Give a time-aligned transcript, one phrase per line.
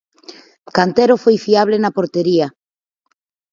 [0.75, 2.47] Cantero foi fiable na portería.